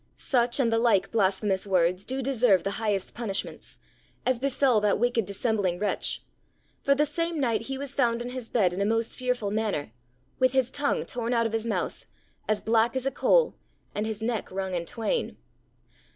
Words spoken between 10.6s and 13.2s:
tongue torn out of his mouth, as black as a